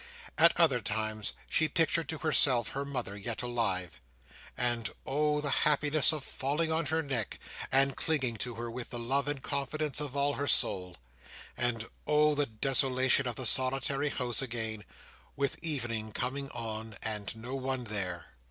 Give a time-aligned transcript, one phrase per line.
[0.35, 3.99] At other times she pictured to herself her mother yet alive.
[4.57, 7.37] And oh the happiness of falling on her neck,
[7.71, 10.97] and clinging to her with the love and confidence of all her soul!
[11.55, 14.85] And oh the desolation of the solitary house again,
[15.35, 18.33] with evening coming on, and no one there!